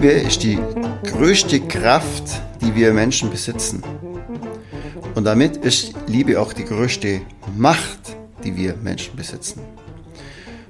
Liebe 0.00 0.14
ist 0.14 0.42
die 0.42 0.58
größte 1.02 1.60
Kraft, 1.60 2.40
die 2.62 2.74
wir 2.74 2.94
Menschen 2.94 3.28
besitzen. 3.28 3.82
Und 5.14 5.24
damit 5.24 5.58
ist 5.58 5.92
Liebe 6.06 6.40
auch 6.40 6.54
die 6.54 6.64
größte 6.64 7.20
Macht, 7.54 8.16
die 8.42 8.56
wir 8.56 8.76
Menschen 8.76 9.14
besitzen. 9.14 9.60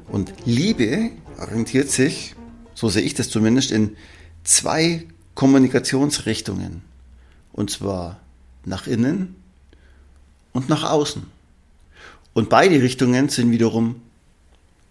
Und 0.09 0.33
Liebe 0.47 1.11
orientiert 1.39 1.93
sich, 1.93 2.35
so 2.75 2.89
sehe 2.89 3.03
ich 3.03 3.15
das 3.15 3.31
zumindest, 3.31 3.71
in 3.71 3.97
zwei 4.43 5.07
Kommunikationsrichtungen. 5.37 6.83
Und 7.53 7.71
zwar 7.71 8.19
nach 8.65 8.89
innen 8.89 9.37
und 10.53 10.69
nach 10.69 10.83
außen. 10.83 11.23
Und 12.33 12.49
beide 12.49 12.83
Richtungen 12.83 13.29
sind 13.29 13.53
wiederum 13.53 14.03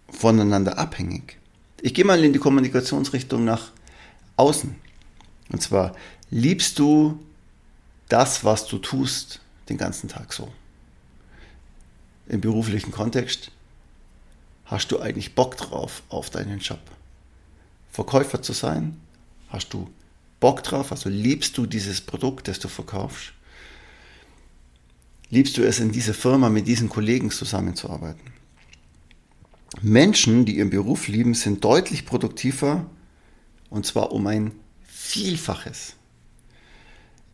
voneinander 0.08 0.78
abhängig. 0.78 1.36
Ich 1.82 1.92
gehe 1.92 2.06
mal 2.06 2.24
in 2.24 2.32
die 2.32 2.38
Kommunikationsrichtung 2.38 3.44
nach 3.44 3.70
außen. 4.40 4.74
Und 5.50 5.62
zwar 5.62 5.94
liebst 6.30 6.78
du 6.78 7.20
das, 8.08 8.44
was 8.44 8.66
du 8.66 8.78
tust, 8.78 9.40
den 9.68 9.76
ganzen 9.76 10.08
Tag 10.08 10.32
so. 10.32 10.50
Im 12.26 12.40
beruflichen 12.40 12.90
Kontext 12.90 13.50
hast 14.64 14.90
du 14.92 15.00
eigentlich 15.00 15.34
Bock 15.34 15.56
drauf 15.56 16.02
auf 16.08 16.30
deinen 16.30 16.58
Job. 16.58 16.80
Verkäufer 17.90 18.40
zu 18.40 18.52
sein, 18.52 18.96
hast 19.48 19.72
du 19.74 19.90
Bock 20.38 20.62
drauf, 20.62 20.90
also 20.92 21.08
liebst 21.08 21.58
du 21.58 21.66
dieses 21.66 22.00
Produkt, 22.00 22.48
das 22.48 22.58
du 22.58 22.68
verkaufst. 22.68 23.32
Liebst 25.28 25.56
du 25.56 25.62
es 25.62 25.80
in 25.80 25.92
dieser 25.92 26.14
Firma 26.14 26.48
mit 26.48 26.66
diesen 26.66 26.88
Kollegen 26.88 27.30
zusammenzuarbeiten? 27.30 28.32
Menschen, 29.82 30.44
die 30.44 30.56
ihren 30.58 30.70
Beruf 30.70 31.08
lieben, 31.08 31.34
sind 31.34 31.62
deutlich 31.62 32.06
produktiver 32.06 32.86
und 33.70 33.86
zwar 33.86 34.12
um 34.12 34.26
ein 34.26 34.52
Vielfaches. 34.84 35.94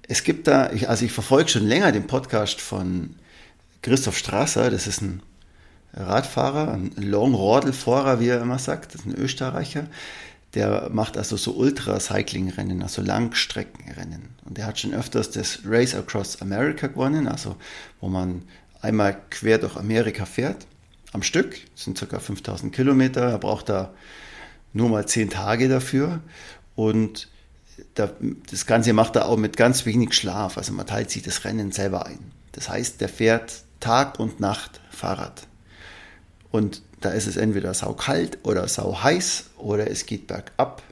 Es 0.09 0.23
gibt 0.23 0.47
da, 0.47 0.67
also 0.87 1.05
ich 1.05 1.13
verfolge 1.13 1.49
schon 1.49 1.67
länger 1.67 1.91
den 1.91 2.07
Podcast 2.07 2.61
von 2.61 3.17
Christoph 3.83 4.17
Strasser, 4.17 4.71
das 4.71 4.87
ist 4.87 5.03
ein 5.03 5.23
Radfahrer, 5.93 6.75
ein 6.75 6.93
Long-Rodel-Fahrer, 6.97 8.21
wie 8.21 8.29
er 8.29 8.41
immer 8.41 8.59
sagt, 8.59 8.95
das 8.95 9.01
ist 9.01 9.07
ein 9.07 9.15
Österreicher. 9.15 9.87
Der 10.55 10.89
macht 10.91 11.19
also 11.19 11.37
so 11.37 11.55
Ultra-Cycling-Rennen, 11.55 12.83
also 12.83 13.03
Langstreckenrennen. 13.03 14.29
Und 14.45 14.59
der 14.59 14.67
hat 14.67 14.79
schon 14.79 14.95
öfters 14.95 15.31
das 15.31 15.61
Race 15.67 15.95
Across 15.95 16.41
America 16.41 16.87
gewonnen, 16.87 17.27
also 17.27 17.57
wo 18.01 18.09
man 18.09 18.43
einmal 18.81 19.21
quer 19.31 19.59
durch 19.59 19.77
Amerika 19.77 20.25
fährt, 20.25 20.67
am 21.13 21.23
Stück, 21.23 21.57
das 21.75 21.85
sind 21.85 21.99
ca. 21.99 22.19
5000 22.19 22.75
Kilometer. 22.75 23.23
Er 23.23 23.39
braucht 23.39 23.69
da 23.69 23.93
nur 24.73 24.89
mal 24.89 25.07
10 25.07 25.31
Tage 25.31 25.69
dafür. 25.69 26.21
Und 26.75 27.29
das 27.95 28.67
Ganze 28.67 28.93
macht 28.93 29.17
er 29.17 29.29
auch 29.29 29.37
mit 29.37 29.57
ganz 29.57 29.87
wenig 29.87 30.15
Schlaf. 30.15 30.59
Also 30.59 30.73
man 30.73 30.87
teilt 30.87 31.11
sich 31.11 31.23
das 31.23 31.45
Rennen 31.45 31.73
selber 31.73 32.07
ein. 32.07 32.19
Das 32.53 32.69
heißt, 32.69 33.01
der 33.01 33.09
fährt 33.09 33.63
Tag 33.81 34.19
und 34.19 34.41
Nacht 34.41 34.81
Fahrrad. 34.91 35.47
Und 36.51 36.83
da 37.01 37.11
ist 37.11 37.27
es 37.27 37.37
entweder 37.37 37.75
sau 37.75 37.93
kalt 37.93 38.39
oder 38.43 38.67
sau 38.69 39.03
heiß 39.03 39.51
oder 39.59 39.91
es 39.91 40.07
geht 40.07 40.27
bergab 40.27 40.83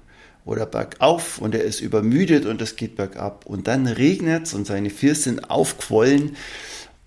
oder 0.44 0.66
bergauf 0.66 1.38
und 1.38 1.54
er 1.54 1.64
ist 1.64 1.80
übermüdet 1.80 2.44
und 2.44 2.60
es 2.60 2.76
geht 2.76 2.96
bergab. 2.96 3.46
Und 3.46 3.66
dann 3.66 3.86
regnet 3.86 4.46
es 4.46 4.54
und 4.54 4.66
seine 4.66 4.90
Füße 4.90 5.22
sind 5.22 5.50
aufquollen 5.50 6.36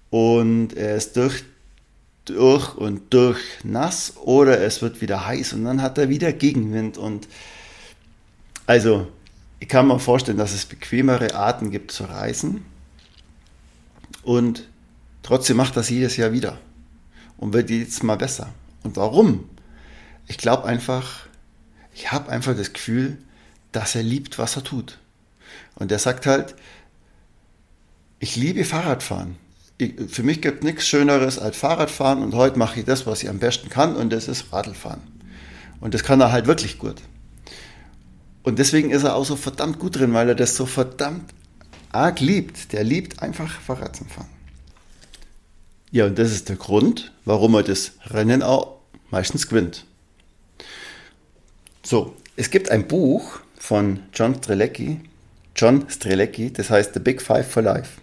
und 0.09 0.73
er 0.75 0.95
ist 0.95 1.15
durch, 1.17 1.43
durch 2.29 2.75
und 2.75 3.13
durch 3.13 3.39
nass 3.63 4.13
oder 4.17 4.61
es 4.61 4.81
wird 4.81 5.01
wieder 5.01 5.25
heiß 5.25 5.53
und 5.53 5.65
dann 5.65 5.81
hat 5.81 5.97
er 5.97 6.09
wieder 6.09 6.33
Gegenwind. 6.33 6.97
Und 6.97 7.27
also, 8.65 9.07
ich 9.59 9.67
kann 9.67 9.87
mir 9.87 9.99
vorstellen, 9.99 10.37
dass 10.37 10.53
es 10.53 10.65
bequemere 10.65 11.35
Arten 11.35 11.71
gibt 11.71 11.91
zu 11.91 12.03
reisen. 12.03 12.65
Und 14.23 14.67
trotzdem 15.23 15.57
macht 15.57 15.77
das 15.77 15.89
jedes 15.89 16.17
Jahr 16.17 16.33
wieder 16.33 16.57
und 17.37 17.53
wird 17.53 17.69
jetzt 17.69 18.03
mal 18.03 18.17
besser. 18.17 18.53
Und 18.83 18.95
warum? 18.97 19.49
Ich 20.27 20.37
glaube 20.37 20.65
einfach, 20.65 21.27
ich 21.93 22.11
habe 22.11 22.29
einfach 22.29 22.55
das 22.55 22.73
Gefühl, 22.73 23.17
dass 23.71 23.95
er 23.95 24.03
liebt, 24.03 24.37
was 24.37 24.55
er 24.55 24.63
tut. 24.63 24.99
Und 25.75 25.91
er 25.91 25.99
sagt 25.99 26.25
halt, 26.25 26.55
ich 28.19 28.35
liebe 28.35 28.65
Fahrradfahren. 28.65 29.37
Für 30.07 30.23
mich 30.23 30.41
gibt 30.41 30.63
nichts 30.63 30.87
Schöneres 30.87 31.37
als 31.37 31.57
Fahrradfahren 31.57 32.23
und 32.23 32.33
heute 32.33 32.57
mache 32.57 32.79
ich 32.79 32.85
das, 32.85 33.05
was 33.05 33.21
ich 33.21 33.29
am 33.29 33.37
besten 33.37 33.69
kann 33.69 33.95
und 33.95 34.11
das 34.11 34.27
ist 34.27 34.51
Radlfahren. 34.51 35.01
Und 35.79 35.93
das 35.93 36.03
kann 36.03 36.19
er 36.19 36.31
halt 36.31 36.47
wirklich 36.47 36.79
gut. 36.79 36.95
Und 38.41 38.59
deswegen 38.59 38.89
ist 38.89 39.03
er 39.03 39.15
auch 39.15 39.25
so 39.25 39.35
verdammt 39.35 39.77
gut 39.77 39.97
drin, 39.97 40.13
weil 40.13 40.29
er 40.29 40.35
das 40.35 40.55
so 40.55 40.65
verdammt 40.65 41.33
arg 41.91 42.19
liebt. 42.19 42.71
Der 42.71 42.83
liebt 42.83 43.21
einfach 43.21 43.51
Fahrrad 43.51 43.95
zu 43.95 44.05
fahren. 44.05 44.29
Ja, 45.91 46.05
und 46.05 46.17
das 46.17 46.31
ist 46.31 46.49
der 46.49 46.55
Grund, 46.55 47.11
warum 47.25 47.53
er 47.55 47.63
das 47.63 47.91
Rennen 48.05 48.41
auch 48.41 48.77
meistens 49.11 49.47
gewinnt. 49.47 49.85
So, 51.83 52.15
es 52.35 52.49
gibt 52.49 52.71
ein 52.71 52.87
Buch 52.87 53.39
von 53.57 54.01
John 54.13 54.35
Strelecki, 54.35 55.01
John 55.55 55.89
Strelecki, 55.89 56.51
das 56.51 56.69
heißt 56.69 56.93
The 56.93 56.99
Big 56.99 57.21
Five 57.21 57.49
for 57.49 57.63
Life. 57.63 58.01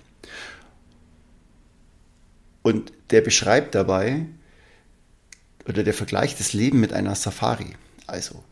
Und 2.65 2.93
der 3.11 3.21
beschreibt 3.21 3.75
dabei, 3.75 4.25
oder 5.69 5.85
der 5.85 5.93
vergleicht 5.93 6.41
das 6.41 6.55
Leben 6.55 6.81
mit 6.81 6.95
einer 6.95 7.15
Safari. 7.15 7.77
Also, 8.07 8.43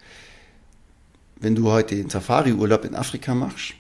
wenn 1.36 1.54
du 1.54 1.70
heute 1.70 1.96
den 1.96 2.10
Safari-Urlaub 2.10 2.84
in 2.84 2.94
Afrika 2.94 3.34
machst, 3.34 3.72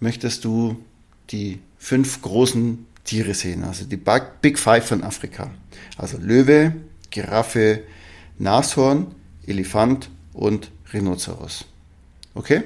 möchtest 0.00 0.46
du 0.46 0.82
die 1.30 1.60
fünf 1.76 2.22
großen 2.22 2.86
Tiere 3.04 3.34
sehen, 3.34 3.64
also 3.64 3.84
die 3.84 3.98
Big 3.98 4.58
Five 4.58 4.86
von 4.86 5.04
Afrika. 5.04 5.50
Also 5.98 6.16
Löwe, 6.18 6.74
Giraffe, 7.10 7.82
Nashorn, 8.38 9.14
Elefant 9.46 10.08
und 10.32 10.70
Rhinoceros. 10.92 11.66
Okay? 12.34 12.62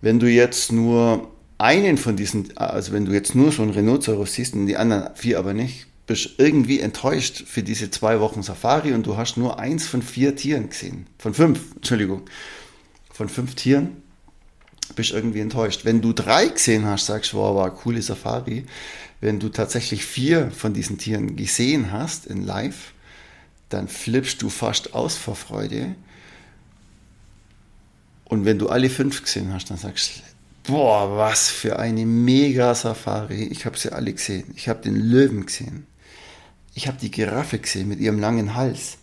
Wenn 0.00 0.18
du 0.18 0.28
jetzt 0.28 0.72
nur 0.72 1.30
einen 1.58 1.96
von 1.96 2.16
diesen, 2.16 2.56
also 2.56 2.92
wenn 2.92 3.04
du 3.04 3.12
jetzt 3.12 3.36
nur 3.36 3.52
so 3.52 3.62
einen 3.62 3.70
Rhinoceros 3.70 4.34
siehst 4.34 4.54
und 4.54 4.66
die 4.66 4.76
anderen 4.76 5.14
vier 5.14 5.38
aber 5.38 5.54
nicht, 5.54 5.86
bist 6.06 6.30
irgendwie 6.38 6.80
enttäuscht 6.80 7.44
für 7.46 7.62
diese 7.62 7.90
zwei 7.90 8.20
Wochen 8.20 8.42
Safari 8.42 8.92
und 8.92 9.06
du 9.06 9.16
hast 9.16 9.36
nur 9.36 9.58
eins 9.58 9.86
von 9.86 10.02
vier 10.02 10.34
Tieren 10.36 10.68
gesehen. 10.68 11.06
Von 11.18 11.34
fünf, 11.34 11.76
Entschuldigung. 11.76 12.22
Von 13.12 13.28
fünf 13.28 13.54
Tieren 13.54 14.02
bist 14.96 15.12
irgendwie 15.12 15.40
enttäuscht. 15.40 15.84
Wenn 15.84 16.00
du 16.00 16.12
drei 16.12 16.46
gesehen 16.48 16.84
hast, 16.84 17.06
sagst 17.06 17.32
du, 17.32 17.38
wow, 17.38 17.56
war 17.56 17.70
coole 17.70 18.02
Safari. 18.02 18.64
Wenn 19.20 19.38
du 19.38 19.48
tatsächlich 19.48 20.04
vier 20.04 20.50
von 20.50 20.74
diesen 20.74 20.98
Tieren 20.98 21.36
gesehen 21.36 21.92
hast 21.92 22.26
in 22.26 22.42
live, 22.42 22.92
dann 23.68 23.88
flippst 23.88 24.42
du 24.42 24.50
fast 24.50 24.94
aus 24.94 25.16
vor 25.16 25.36
Freude. 25.36 25.94
Und 28.24 28.44
wenn 28.44 28.58
du 28.58 28.68
alle 28.68 28.90
fünf 28.90 29.22
gesehen 29.22 29.52
hast, 29.52 29.70
dann 29.70 29.78
sagst 29.78 30.16
du, 30.64 30.72
boah, 30.72 31.16
was 31.16 31.48
für 31.48 31.78
eine 31.78 32.04
mega 32.04 32.74
Safari. 32.74 33.44
Ich 33.44 33.64
habe 33.66 33.78
sie 33.78 33.92
alle 33.92 34.12
gesehen. 34.12 34.52
Ich 34.56 34.68
habe 34.68 34.82
den 34.82 34.96
Löwen 34.96 35.46
gesehen. 35.46 35.86
Ich 36.74 36.86
habe 36.88 36.96
die 37.00 37.10
Giraffe 37.10 37.58
gesehen 37.58 37.88
mit 37.88 38.00
ihrem 38.00 38.18
langen 38.18 38.54
Hals. 38.54 38.98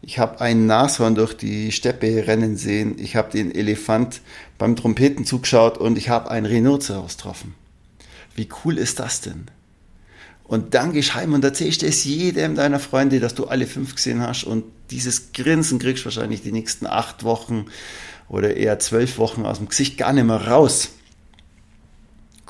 Ich 0.00 0.18
habe 0.18 0.40
ein 0.40 0.66
Nashorn 0.66 1.14
durch 1.14 1.34
die 1.34 1.70
Steppe 1.70 2.26
rennen 2.26 2.56
sehen. 2.56 2.96
Ich 2.98 3.14
habe 3.14 3.30
den 3.30 3.54
Elefant 3.54 4.20
beim 4.58 4.74
Trompeten 4.74 5.24
zugeschaut 5.24 5.78
und 5.78 5.96
ich 5.96 6.08
habe 6.08 6.30
einen 6.30 6.46
Rhinoceros 6.46 7.16
getroffen. 7.16 7.54
Wie 8.34 8.48
cool 8.64 8.76
ist 8.76 8.98
das 8.98 9.20
denn? 9.20 9.46
Und 10.42 10.74
dann 10.74 10.92
gehst 10.92 11.14
heim 11.14 11.32
und 11.32 11.44
erzählst 11.44 11.84
es 11.84 12.02
jedem 12.04 12.56
deiner 12.56 12.80
Freunde, 12.80 13.20
dass 13.20 13.36
du 13.36 13.46
alle 13.46 13.68
fünf 13.68 13.94
gesehen 13.94 14.20
hast 14.20 14.42
und 14.42 14.64
dieses 14.90 15.32
Grinsen 15.32 15.78
kriegst 15.78 16.02
du 16.02 16.06
wahrscheinlich 16.06 16.42
die 16.42 16.52
nächsten 16.52 16.86
acht 16.86 17.22
Wochen 17.22 17.66
oder 18.28 18.56
eher 18.56 18.80
zwölf 18.80 19.18
Wochen 19.18 19.46
aus 19.46 19.58
dem 19.58 19.68
Gesicht 19.68 19.96
gar 19.96 20.12
nicht 20.12 20.24
mehr 20.24 20.48
raus. 20.48 20.90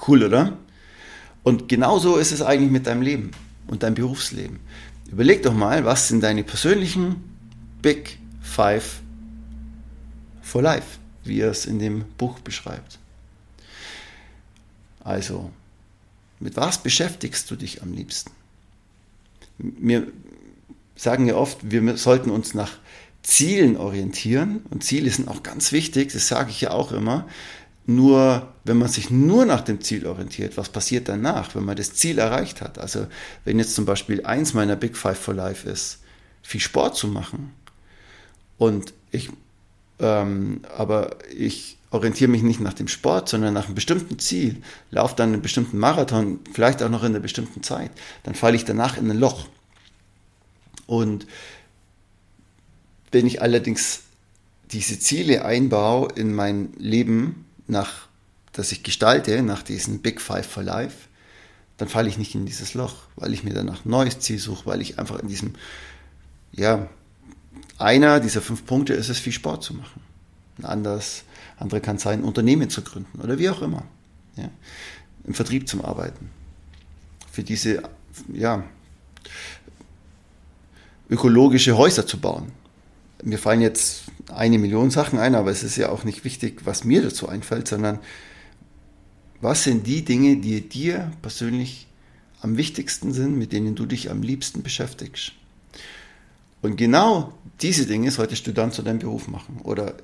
Cool, 0.09 0.25
oder? 0.25 0.57
Und 1.43 1.69
genauso 1.69 2.17
ist 2.17 2.33
es 2.33 2.41
eigentlich 2.41 2.71
mit 2.71 2.87
deinem 2.87 3.03
Leben 3.03 3.33
und 3.73 3.83
deinem 3.83 3.95
Berufsleben. 3.95 4.61
Überleg 5.11 5.43
doch 5.43 5.55
mal, 5.55 5.87
was 5.87 6.09
sind 6.09 6.23
deine 6.23 6.45
persönlichen 6.45 7.25
Big 7.81 8.19
Five 8.43 9.01
for 10.43 10.61
Life, 10.61 10.99
wie 11.25 11.41
er 11.41 11.51
es 11.51 11.65
in 11.65 11.79
dem 11.79 12.05
Buch 12.19 12.39
beschreibt. 12.41 12.99
Also, 15.03 15.51
mit 16.39 16.55
was 16.57 16.83
beschäftigst 16.83 17.51
du 17.51 17.57
dich 17.57 17.81
am 17.81 17.95
liebsten? 17.95 18.31
Wir 19.57 20.07
sagen 20.95 21.27
ja 21.27 21.37
oft, 21.37 21.59
wir 21.71 21.97
sollten 21.97 22.29
uns 22.29 22.53
nach 22.53 22.73
Zielen 23.23 23.79
orientieren 23.79 24.67
und 24.69 24.85
Ziele 24.85 25.09
sind 25.11 25.29
auch 25.29 25.43
ganz 25.43 25.73
wichtig, 25.73 26.13
das 26.13 26.29
sage 26.29 26.51
ich 26.51 26.61
ja 26.61 26.73
auch 26.73 26.93
immer. 26.93 27.27
Nur 27.85 28.49
wenn 28.65 28.77
man 28.77 28.89
sich 28.89 29.11
nur 29.11 29.45
nach 29.45 29.63
dem 29.63 29.81
Ziel 29.81 30.07
orientiert, 30.07 30.57
was 30.57 30.69
passiert 30.69 31.09
danach, 31.09 31.55
wenn 31.55 31.65
man 31.65 31.77
das 31.77 31.95
Ziel 31.95 32.19
erreicht 32.19 32.61
hat? 32.61 32.79
Also 32.79 33.07
wenn 33.45 33.59
jetzt 33.59 33.75
zum 33.75 33.85
Beispiel 33.85 34.25
eins 34.25 34.55
meiner 34.55 34.77
Big 34.77 34.97
Five 34.97 35.19
for 35.19 35.35
Life 35.35 35.69
ist, 35.69 35.99
viel 36.43 36.61
Sport 36.61 36.97
zu 36.97 37.09
machen 37.09 37.53
und 38.57 38.95
ich, 39.11 39.31
ähm, 39.99 40.61
aber 40.77 41.17
ich 41.37 41.79
orientiere 41.91 42.31
mich 42.31 42.43
nicht 42.43 42.61
nach 42.61 42.73
dem 42.73 42.89
Sport, 42.89 43.29
sondern 43.29 43.53
nach 43.53 43.67
einem 43.67 43.75
bestimmten 43.75 44.19
Ziel, 44.19 44.63
laufe 44.91 45.15
dann 45.17 45.33
einen 45.33 45.43
bestimmten 45.43 45.79
Marathon, 45.79 46.41
vielleicht 46.53 46.83
auch 46.83 46.89
noch 46.89 47.03
in 47.03 47.11
einer 47.11 47.21
bestimmten 47.21 47.63
Zeit, 47.63 47.91
dann 48.23 48.35
falle 48.35 48.57
ich 48.57 48.65
danach 48.65 48.97
in 48.97 49.11
ein 49.11 49.19
Loch. 49.19 49.47
Und 50.87 51.27
wenn 53.11 53.27
ich 53.27 53.43
allerdings 53.43 54.03
diese 54.73 54.99
Ziele 54.99 55.45
einbaue 55.45 56.09
in 56.15 56.35
mein 56.35 56.73
Leben, 56.79 57.45
nach, 57.67 58.09
das 58.53 58.73
ich 58.73 58.83
gestalte, 58.83 59.43
nach 59.43 59.63
diesen 59.63 60.03
Big 60.03 60.21
Five 60.21 60.47
for 60.47 60.63
Life, 60.63 61.09
dann 61.79 61.89
falle 61.89 62.09
ich 62.09 62.19
nicht 62.19 62.35
in 62.35 62.47
dieses 62.47 62.75
Loch, 62.75 62.95
weil 63.17 63.33
ich 63.33 63.45
mir 63.45 63.55
danach 63.55 63.85
ein 63.85 63.91
neues 63.91 64.21
Ziel 64.21 64.39
suche, 64.39 64.67
weil 64.67 64.81
ich 64.81 64.99
einfach 64.99 65.19
in 65.19 65.29
diesem, 65.29 65.55
ja, 66.53 66.89
einer 67.79 68.21
dieser 68.21 68.41
fünf 68.41 68.65
Punkte 68.67 68.93
ist 68.93 69.09
es, 69.09 69.19
viel 69.19 69.33
Sport 69.33 69.65
zu 69.65 69.75
machen. 69.75 70.01
Ein 70.59 70.67
anderes, 70.67 71.25
andere 71.59 71.81
kann 71.81 71.99
sein, 71.99 72.21
ein 72.21 72.25
Unternehmen 72.25 72.71
zu 72.71 72.83
gründen 72.83 73.21
oder 73.21 73.39
wie 73.39 73.49
auch 73.51 73.63
immer. 73.63 73.85
Ja, 74.37 74.49
Im 75.25 75.35
Vertrieb 75.35 75.69
zum 75.69 75.85
Arbeiten. 75.85 76.31
Für 77.31 77.43
diese, 77.43 77.83
ja, 78.33 78.63
ökologische 81.09 81.77
Häuser 81.77 82.07
zu 82.07 82.19
bauen 82.19 82.53
mir 83.23 83.39
fallen 83.39 83.61
jetzt 83.61 84.05
eine 84.33 84.59
Million 84.59 84.91
Sachen 84.91 85.19
ein, 85.19 85.35
aber 85.35 85.51
es 85.51 85.63
ist 85.63 85.77
ja 85.77 85.89
auch 85.89 86.05
nicht 86.05 86.25
wichtig, 86.25 86.63
was 86.65 86.85
mir 86.85 87.03
dazu 87.03 87.29
einfällt, 87.29 87.69
sondern 87.69 87.99
was 89.41 89.65
sind 89.65 89.87
die 89.87 90.05
Dinge, 90.05 90.37
die 90.37 90.69
dir 90.69 91.11
persönlich 91.23 91.89
am 92.41 92.57
wichtigsten 92.57 93.13
sind, 93.13 93.39
mit 93.39 93.53
denen 93.53 93.75
du 93.75 93.87
dich 93.87 94.11
am 94.11 94.23
liebsten 94.23 94.63
beschäftigst. 94.63 95.33
Und 96.61 96.77
genau 96.77 97.33
diese 97.61 97.87
Dinge 97.87 98.11
solltest 98.11 98.47
du 98.47 98.53
dann 98.53 98.73
zu 98.73 98.83
deinem 98.83 99.01
Beruf 99.01 99.29
machen. 99.29 99.61
Oder 99.63 99.95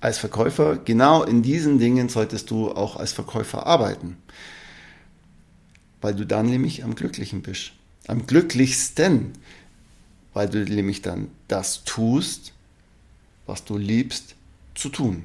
als 0.00 0.18
Verkäufer, 0.18 0.76
genau 0.76 1.22
in 1.22 1.42
diesen 1.42 1.78
Dingen 1.78 2.08
solltest 2.08 2.50
du 2.50 2.70
auch 2.70 2.96
als 2.96 3.12
Verkäufer 3.12 3.66
arbeiten. 3.66 4.18
Weil 6.00 6.14
du 6.14 6.26
dann 6.26 6.46
nämlich 6.46 6.84
am 6.84 6.94
glücklichen 6.94 7.40
bist. 7.40 7.72
Am 8.06 8.26
glücklichsten. 8.26 9.32
Weil 10.34 10.48
du 10.48 10.58
nämlich 10.64 11.00
dann 11.00 11.28
das 11.48 11.84
tust, 11.84 12.52
was 13.46 13.64
du 13.64 13.78
liebst, 13.78 14.34
zu 14.74 14.88
tun. 14.88 15.24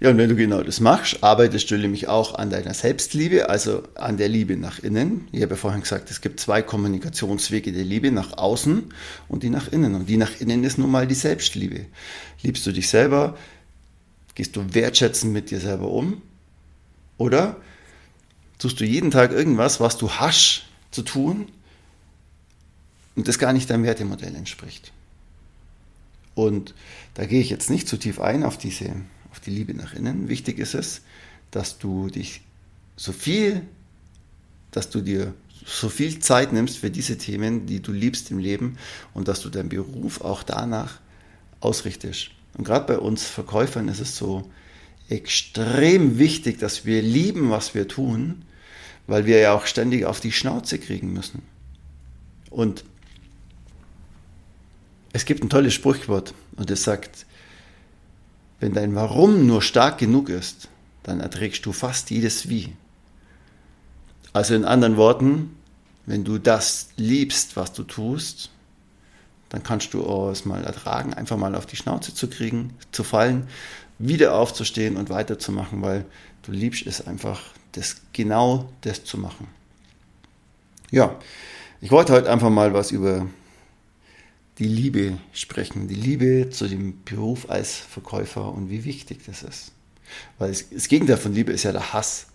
Ja, 0.00 0.10
und 0.10 0.18
wenn 0.18 0.28
du 0.28 0.34
genau 0.34 0.62
das 0.62 0.80
machst, 0.80 1.22
arbeitest 1.22 1.70
du 1.70 1.78
nämlich 1.78 2.08
auch 2.08 2.34
an 2.34 2.50
deiner 2.50 2.74
Selbstliebe, 2.74 3.48
also 3.48 3.84
an 3.94 4.16
der 4.16 4.28
Liebe 4.28 4.56
nach 4.56 4.80
innen. 4.80 5.28
Ich 5.30 5.40
habe 5.40 5.52
ja 5.52 5.56
vorhin 5.56 5.82
gesagt, 5.82 6.10
es 6.10 6.20
gibt 6.20 6.40
zwei 6.40 6.62
Kommunikationswege 6.62 7.72
der 7.72 7.84
Liebe, 7.84 8.10
nach 8.10 8.36
außen 8.36 8.92
und 9.28 9.42
die 9.44 9.50
nach 9.50 9.68
innen. 9.68 9.94
Und 9.94 10.08
die 10.08 10.16
nach 10.16 10.40
innen 10.40 10.64
ist 10.64 10.78
nun 10.78 10.90
mal 10.90 11.06
die 11.06 11.14
Selbstliebe. 11.14 11.86
Liebst 12.42 12.66
du 12.66 12.72
dich 12.72 12.88
selber? 12.88 13.38
Gehst 14.34 14.56
du 14.56 14.74
wertschätzend 14.74 15.32
mit 15.32 15.50
dir 15.52 15.60
selber 15.60 15.88
um? 15.88 16.20
Oder 17.16 17.56
tust 18.58 18.80
du 18.80 18.84
jeden 18.84 19.12
Tag 19.12 19.30
irgendwas, 19.30 19.78
was 19.78 19.96
du 19.96 20.10
hast 20.10 20.64
zu 20.94 21.02
tun, 21.02 21.48
und 23.16 23.28
das 23.28 23.38
gar 23.38 23.52
nicht 23.52 23.70
deinem 23.70 23.84
Wertemodell 23.84 24.34
entspricht. 24.34 24.92
Und 26.34 26.74
da 27.14 27.26
gehe 27.26 27.40
ich 27.40 27.50
jetzt 27.50 27.70
nicht 27.70 27.88
zu 27.88 27.96
tief 27.96 28.20
ein 28.20 28.42
auf 28.42 28.58
diese, 28.58 28.90
auf 29.30 29.40
die 29.40 29.50
Liebe 29.50 29.74
nach 29.74 29.94
innen. 29.94 30.28
Wichtig 30.28 30.58
ist 30.58 30.74
es, 30.74 31.02
dass 31.50 31.78
du 31.78 32.08
dich 32.08 32.40
so 32.96 33.12
viel, 33.12 33.62
dass 34.72 34.90
du 34.90 35.00
dir 35.00 35.32
so 35.64 35.88
viel 35.88 36.18
Zeit 36.18 36.52
nimmst 36.52 36.78
für 36.78 36.90
diese 36.90 37.16
Themen, 37.16 37.66
die 37.66 37.80
du 37.80 37.92
liebst 37.92 38.30
im 38.30 38.38
Leben 38.38 38.78
und 39.14 39.28
dass 39.28 39.40
du 39.40 39.48
deinen 39.48 39.68
Beruf 39.68 40.20
auch 40.20 40.42
danach 40.42 41.00
ausrichtest. 41.60 42.30
Und 42.58 42.64
gerade 42.64 42.86
bei 42.86 42.98
uns 42.98 43.24
Verkäufern 43.24 43.88
ist 43.88 44.00
es 44.00 44.16
so 44.16 44.50
extrem 45.08 46.18
wichtig, 46.18 46.58
dass 46.58 46.84
wir 46.84 47.00
lieben, 47.00 47.50
was 47.50 47.74
wir 47.74 47.86
tun, 47.86 48.42
weil 49.06 49.26
wir 49.26 49.38
ja 49.38 49.54
auch 49.54 49.66
ständig 49.66 50.04
auf 50.04 50.20
die 50.20 50.32
Schnauze 50.32 50.78
kriegen 50.78 51.12
müssen. 51.12 51.42
Und 52.50 52.84
es 55.12 55.24
gibt 55.24 55.42
ein 55.42 55.50
tolles 55.50 55.74
Sprichwort 55.74 56.34
und 56.56 56.70
es 56.70 56.84
sagt, 56.84 57.26
wenn 58.60 58.72
dein 58.72 58.94
Warum 58.94 59.46
nur 59.46 59.62
stark 59.62 59.98
genug 59.98 60.28
ist, 60.28 60.68
dann 61.02 61.20
erträgst 61.20 61.66
du 61.66 61.72
fast 61.72 62.10
jedes 62.10 62.48
Wie. 62.48 62.72
Also 64.32 64.54
in 64.54 64.64
anderen 64.64 64.96
Worten, 64.96 65.54
wenn 66.06 66.24
du 66.24 66.38
das 66.38 66.88
liebst, 66.96 67.56
was 67.56 67.72
du 67.72 67.84
tust, 67.84 68.50
dann 69.50 69.62
kannst 69.62 69.94
du 69.94 70.28
es 70.30 70.44
mal 70.44 70.64
ertragen, 70.64 71.14
einfach 71.14 71.36
mal 71.36 71.54
auf 71.54 71.66
die 71.66 71.76
Schnauze 71.76 72.14
zu 72.14 72.28
kriegen, 72.28 72.74
zu 72.90 73.04
fallen, 73.04 73.46
wieder 73.98 74.34
aufzustehen 74.34 74.96
und 74.96 75.10
weiterzumachen, 75.10 75.80
weil 75.82 76.04
du 76.42 76.52
liebst 76.52 76.86
es 76.86 77.06
einfach, 77.06 77.40
das 77.74 77.96
genau 78.12 78.68
das 78.80 79.04
zu 79.04 79.18
machen. 79.18 79.48
Ja, 80.90 81.18
ich 81.80 81.90
wollte 81.90 82.12
heute 82.12 82.30
einfach 82.30 82.50
mal 82.50 82.72
was 82.72 82.90
über 82.90 83.26
die 84.58 84.68
Liebe 84.68 85.18
sprechen, 85.32 85.88
die 85.88 85.94
Liebe 85.94 86.50
zu 86.50 86.68
dem 86.68 87.02
Beruf 87.04 87.50
als 87.50 87.74
Verkäufer 87.74 88.52
und 88.52 88.70
wie 88.70 88.84
wichtig 88.84 89.20
das 89.26 89.42
ist. 89.42 89.72
Weil 90.38 90.54
das 90.70 90.88
Gegenteil 90.88 91.16
von 91.16 91.34
Liebe 91.34 91.52
ist 91.52 91.64
ja 91.64 91.72
der 91.72 91.92
Hass. 91.92 92.26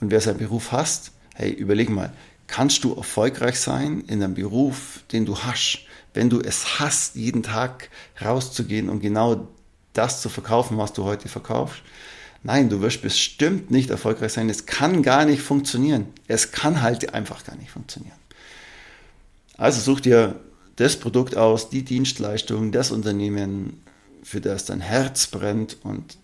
Und 0.00 0.10
wer 0.10 0.20
seinen 0.20 0.38
Beruf 0.38 0.72
hasst, 0.72 1.12
hey, 1.34 1.50
überleg 1.50 1.88
mal, 1.88 2.12
kannst 2.46 2.84
du 2.84 2.94
erfolgreich 2.94 3.58
sein 3.58 4.02
in 4.06 4.22
einem 4.22 4.34
Beruf, 4.34 5.00
den 5.12 5.24
du 5.24 5.38
hast, 5.38 5.80
wenn 6.14 6.30
du 6.30 6.40
es 6.40 6.78
hast, 6.78 7.14
jeden 7.14 7.42
Tag 7.42 7.90
rauszugehen 8.20 8.88
und 8.88 9.00
genau 9.00 9.48
das 9.92 10.20
zu 10.20 10.28
verkaufen, 10.28 10.76
was 10.78 10.92
du 10.92 11.04
heute 11.04 11.28
verkaufst? 11.28 11.82
Nein, 12.42 12.68
du 12.68 12.80
wirst 12.80 13.02
bestimmt 13.02 13.70
nicht 13.70 13.90
erfolgreich 13.90 14.32
sein. 14.32 14.48
Es 14.48 14.66
kann 14.66 15.02
gar 15.02 15.24
nicht 15.24 15.42
funktionieren. 15.42 16.06
Es 16.28 16.52
kann 16.52 16.82
halt 16.82 17.14
einfach 17.14 17.44
gar 17.44 17.56
nicht 17.56 17.70
funktionieren. 17.70 18.16
Also 19.56 19.80
such 19.80 20.00
dir 20.00 20.38
das 20.76 20.96
Produkt 20.96 21.36
aus, 21.36 21.68
die 21.68 21.82
Dienstleistung, 21.82 22.70
das 22.70 22.92
Unternehmen, 22.92 23.82
für 24.22 24.40
das 24.40 24.64
dein 24.66 24.80
Herz 24.80 25.26
brennt 25.26 25.78
und 25.82 26.18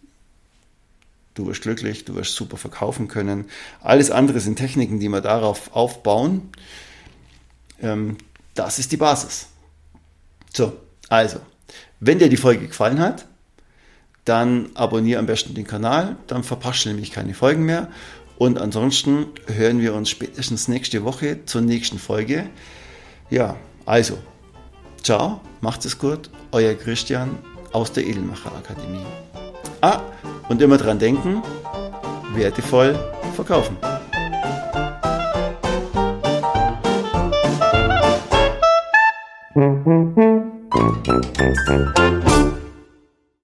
du 1.35 1.47
wirst 1.47 1.63
glücklich, 1.63 2.05
du 2.05 2.15
wirst 2.15 2.35
super 2.35 2.57
verkaufen 2.57 3.09
können. 3.09 3.47
Alles 3.81 4.11
andere 4.11 4.41
sind 4.41 4.57
Techniken, 4.57 5.01
die 5.01 5.09
wir 5.09 5.21
darauf 5.21 5.75
aufbauen. 5.75 6.51
Ähm, 7.83 8.17
das 8.55 8.79
ist 8.79 8.93
die 8.93 8.97
Basis. 8.97 9.47
So, 10.53 10.77
also, 11.09 11.41
wenn 11.99 12.19
dir 12.19 12.29
die 12.29 12.37
Folge 12.37 12.69
gefallen 12.69 13.01
hat, 13.01 13.27
dann 14.25 14.71
abonniere 14.75 15.19
am 15.19 15.27
besten 15.27 15.55
den 15.55 15.67
Kanal, 15.67 16.17
dann 16.27 16.45
verpasst 16.45 16.85
du 16.85 16.91
nämlich 16.91 17.11
keine 17.11 17.35
Folgen 17.35 17.65
mehr. 17.65 17.89
Und 18.37 18.59
ansonsten 18.59 19.27
hören 19.47 19.81
wir 19.81 19.95
uns 19.95 20.11
spätestens 20.11 20.69
nächste 20.69 21.05
Woche 21.05 21.45
zur 21.45 21.61
nächsten 21.61 21.99
Folge. 21.99 22.47
Ja, 23.31 23.57
also, 23.87 24.19
Ciao, 25.05 25.43
macht 25.61 25.85
es 25.85 25.99
gut, 25.99 26.31
euer 26.51 26.73
Christian 26.73 27.39
aus 27.73 27.93
der 27.93 28.07
Edelmacher 28.07 28.51
Akademie. 28.57 29.05
Ah, 29.83 30.01
und 30.49 30.63
immer 30.63 30.79
dran 30.79 30.99
denken, 30.99 31.43
wertevoll 32.35 32.99
verkaufen. 33.35 33.77